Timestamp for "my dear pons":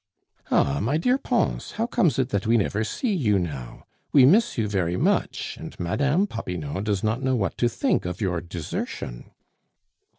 0.79-1.73